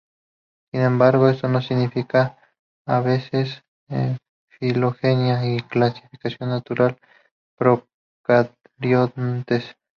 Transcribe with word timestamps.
Sin 0.71 0.81
embargo 0.81 1.29
esto 1.29 1.47
no 1.47 1.61
significó 1.61 2.35
avances 2.87 3.63
en 3.87 4.17
filogenia 4.49 5.45
y 5.45 5.59
clasificación 5.59 6.49
natural 6.49 6.95
de 6.95 7.79
procariontes. 8.25 9.77